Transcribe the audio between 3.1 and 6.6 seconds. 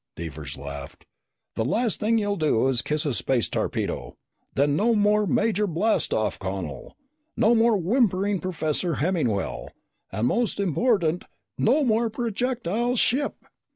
space torpedo. Then no more Major Blast off